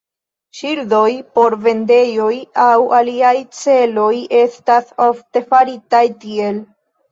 [0.59, 2.31] Ŝildoj por vendejoj
[2.69, 6.61] aŭ aliaj celoj estas ofte faritaj tiel.